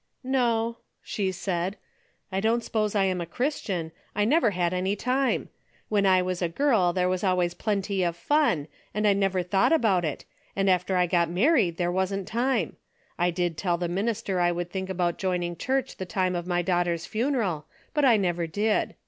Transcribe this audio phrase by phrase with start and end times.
[0.25, 1.77] "IS'o," she said,"
[2.31, 3.91] I don't suppose I am a Christian.
[4.15, 5.49] I never had any time.
[5.89, 9.71] When I was a girl there was always plenty of fun, and I never thought
[9.71, 10.25] about it,
[10.55, 12.77] and after I got mar ried there wasn't time.
[13.19, 16.63] I did tell the minister I would think about joining church the time of my
[16.63, 18.95] daughter's funeral, but I never did.